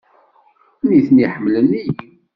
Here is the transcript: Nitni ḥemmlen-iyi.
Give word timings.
Nitni 0.87 1.25
ḥemmlen-iyi. 1.33 1.97